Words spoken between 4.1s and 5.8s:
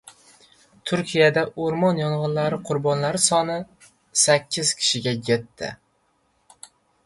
sakkiz kishiga yetdi.